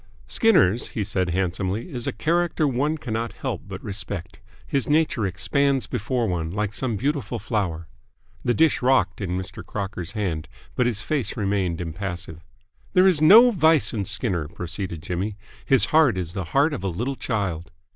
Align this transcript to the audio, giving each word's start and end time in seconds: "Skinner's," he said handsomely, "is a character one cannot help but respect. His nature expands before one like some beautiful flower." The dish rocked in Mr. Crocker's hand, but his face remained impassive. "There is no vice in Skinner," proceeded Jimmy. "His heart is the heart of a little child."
"Skinner's," 0.25 0.87
he 0.87 1.03
said 1.03 1.29
handsomely, 1.29 1.91
"is 1.93 2.07
a 2.07 2.11
character 2.11 2.67
one 2.67 2.97
cannot 2.97 3.33
help 3.33 3.61
but 3.67 3.83
respect. 3.83 4.39
His 4.65 4.89
nature 4.89 5.27
expands 5.27 5.85
before 5.85 6.27
one 6.27 6.49
like 6.49 6.73
some 6.73 6.95
beautiful 6.97 7.37
flower." 7.37 7.87
The 8.43 8.55
dish 8.55 8.81
rocked 8.81 9.21
in 9.21 9.37
Mr. 9.37 9.63
Crocker's 9.63 10.13
hand, 10.13 10.47
but 10.75 10.87
his 10.87 11.03
face 11.03 11.37
remained 11.37 11.79
impassive. 11.79 12.39
"There 12.93 13.05
is 13.05 13.21
no 13.21 13.51
vice 13.51 13.93
in 13.93 14.05
Skinner," 14.05 14.47
proceeded 14.47 15.03
Jimmy. 15.03 15.37
"His 15.67 15.85
heart 15.93 16.17
is 16.17 16.33
the 16.33 16.45
heart 16.45 16.73
of 16.73 16.83
a 16.83 16.87
little 16.87 17.15
child." 17.15 17.69